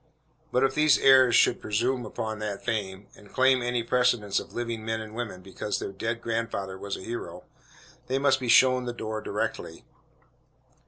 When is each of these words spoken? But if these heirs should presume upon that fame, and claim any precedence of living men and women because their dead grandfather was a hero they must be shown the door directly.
But 0.51 0.63
if 0.63 0.73
these 0.73 0.97
heirs 0.97 1.35
should 1.35 1.61
presume 1.61 2.07
upon 2.07 2.39
that 2.39 2.65
fame, 2.65 3.05
and 3.15 3.31
claim 3.31 3.61
any 3.61 3.83
precedence 3.83 4.39
of 4.39 4.51
living 4.51 4.83
men 4.83 4.99
and 4.99 5.13
women 5.13 5.43
because 5.43 5.77
their 5.77 5.91
dead 5.91 6.23
grandfather 6.23 6.75
was 6.75 6.97
a 6.97 7.01
hero 7.03 7.43
they 8.07 8.17
must 8.17 8.39
be 8.39 8.49
shown 8.49 8.85
the 8.85 8.93
door 8.93 9.21
directly. 9.21 9.85